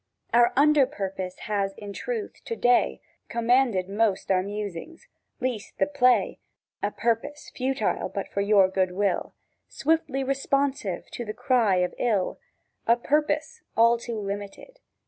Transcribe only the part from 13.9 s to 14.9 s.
too limited!